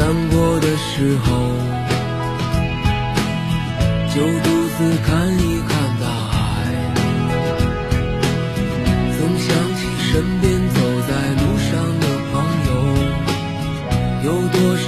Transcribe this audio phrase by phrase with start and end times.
[0.00, 1.28] 难过的时候，
[4.14, 6.34] 就独自看一看大海。
[9.18, 10.10] 总想起身
[10.40, 12.32] 边走在路上的朋
[12.66, 12.70] 友，
[14.24, 14.86] 有多少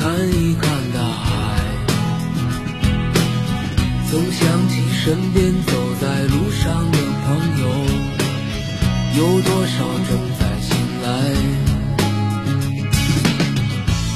[0.00, 1.28] 看一看大海，
[4.10, 7.28] 总想起身边走在路上的朋
[7.60, 7.64] 友，
[9.18, 9.76] 有多少
[10.08, 11.06] 正在醒来。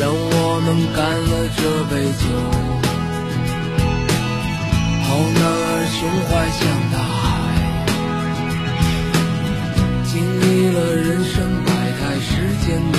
[0.00, 0.66] 让我们
[0.96, 1.60] 干了这
[1.94, 2.26] 杯酒，
[5.04, 5.06] 好
[5.38, 6.60] 男儿胸怀像
[6.90, 7.24] 大海，
[10.06, 10.10] 经
[10.40, 10.42] 历
[10.74, 11.68] 了人生百
[12.00, 12.28] 态世
[12.66, 12.98] 间的，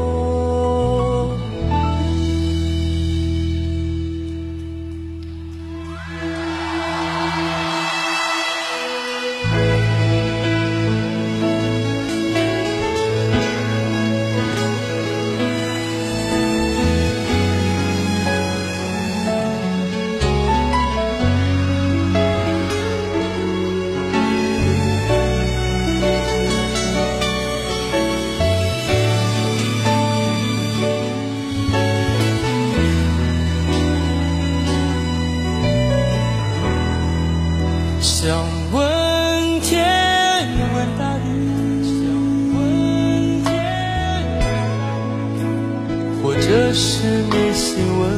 [46.73, 48.09] 是你心问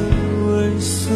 [0.46, 1.10] 问诉，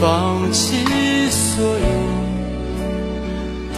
[0.00, 0.84] 放弃
[1.30, 1.86] 所有，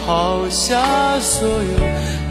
[0.03, 1.53] 抛下所有，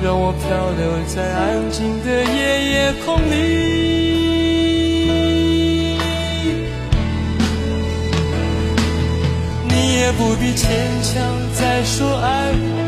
[0.03, 3.37] 让我漂流在安静的夜夜空里。
[9.69, 10.67] 你也不必牵
[11.03, 11.15] 强
[11.55, 12.88] 再说爱我。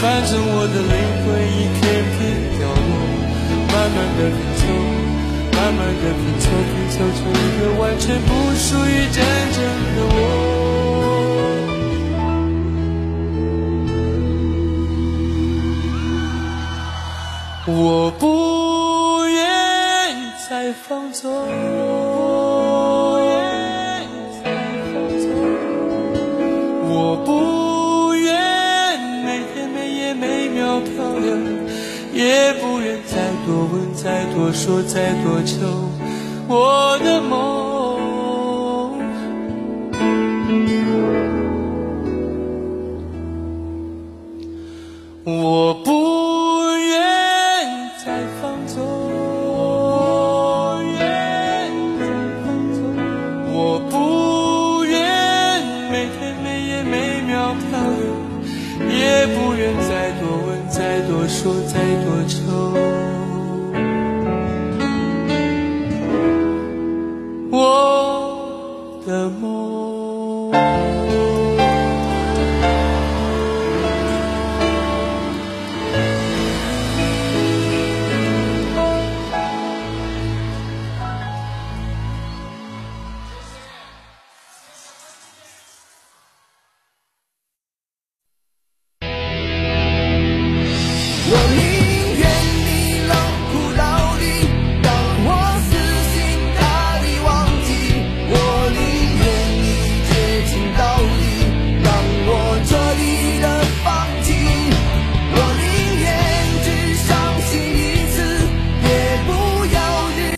[0.00, 1.82] 反正我的灵魂一片
[2.14, 2.18] 片
[2.56, 2.94] 凋落，
[3.66, 4.62] 慢慢的拼凑，
[5.56, 9.18] 慢慢的拼凑，拼凑成一个完全不属于真
[9.52, 9.58] 正
[9.96, 10.16] 的我。
[17.66, 19.42] 我不愿
[20.48, 21.28] 再放纵。
[34.34, 35.56] 多说，再多求，
[36.48, 37.48] 我的梦。
[45.30, 45.90] 我不
[46.78, 46.96] 愿
[48.02, 48.82] 再放纵，
[53.52, 54.96] 我不愿
[55.90, 58.00] 每天每夜每秒漂流，
[58.88, 62.38] 也不愿再多问，再多说，再多求。